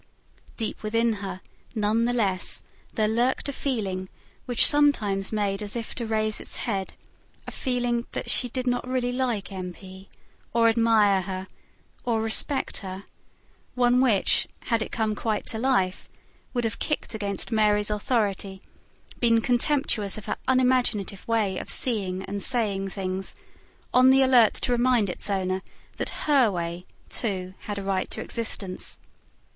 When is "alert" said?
24.23-24.55